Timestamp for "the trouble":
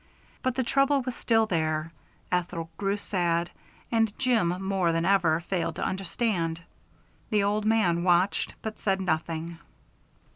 0.55-1.03